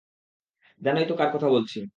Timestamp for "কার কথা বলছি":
1.15-1.81